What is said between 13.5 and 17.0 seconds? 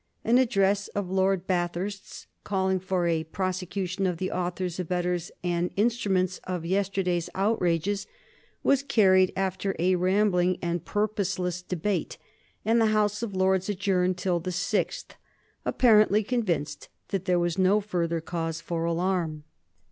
adjourned till the 6th, apparently convinced